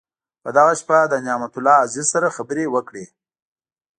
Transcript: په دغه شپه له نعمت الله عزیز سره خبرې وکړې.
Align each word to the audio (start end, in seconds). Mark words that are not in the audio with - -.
په 0.43 0.49
دغه 0.57 0.73
شپه 0.79 0.97
له 1.11 1.17
نعمت 1.27 1.53
الله 1.57 1.75
عزیز 1.83 2.05
سره 2.13 2.33
خبرې 2.37 2.65
وکړې. 2.75 3.05